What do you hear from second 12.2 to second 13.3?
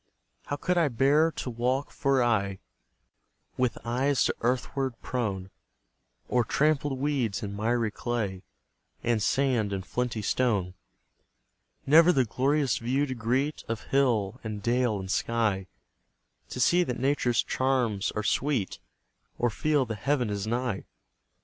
glorious view to